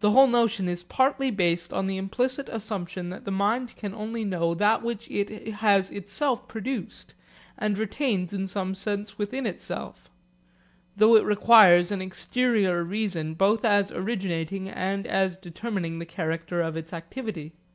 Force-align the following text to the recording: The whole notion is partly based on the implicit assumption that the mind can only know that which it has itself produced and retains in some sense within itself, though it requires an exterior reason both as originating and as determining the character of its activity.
The 0.00 0.10
whole 0.10 0.26
notion 0.26 0.68
is 0.68 0.82
partly 0.82 1.30
based 1.30 1.72
on 1.72 1.86
the 1.86 1.96
implicit 1.96 2.46
assumption 2.50 3.08
that 3.08 3.24
the 3.24 3.30
mind 3.30 3.74
can 3.74 3.94
only 3.94 4.22
know 4.22 4.52
that 4.52 4.82
which 4.82 5.10
it 5.10 5.30
has 5.48 5.90
itself 5.90 6.46
produced 6.46 7.14
and 7.56 7.78
retains 7.78 8.34
in 8.34 8.46
some 8.48 8.74
sense 8.74 9.16
within 9.16 9.46
itself, 9.46 10.10
though 10.94 11.16
it 11.16 11.24
requires 11.24 11.90
an 11.90 12.02
exterior 12.02 12.84
reason 12.84 13.32
both 13.32 13.64
as 13.64 13.90
originating 13.90 14.68
and 14.68 15.06
as 15.06 15.38
determining 15.38 16.00
the 16.00 16.04
character 16.04 16.60
of 16.60 16.76
its 16.76 16.92
activity. 16.92 17.54